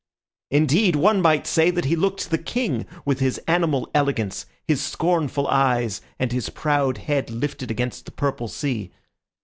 Indeed, 0.49 0.95
one 0.95 1.21
might 1.21 1.45
say 1.45 1.69
that 1.69 1.85
he 1.85 1.95
looked 1.95 2.31
the 2.31 2.39
king, 2.39 2.87
with 3.05 3.19
his 3.19 3.37
animal 3.47 3.87
elegance, 3.93 4.47
his 4.65 4.81
scornful 4.81 5.45
eyes, 5.47 6.01
and 6.17 6.31
his 6.31 6.49
proud 6.49 6.97
head 6.97 7.29
lifted 7.29 7.69
against 7.69 8.05
the 8.05 8.11
purple 8.11 8.47
sea. 8.47 8.91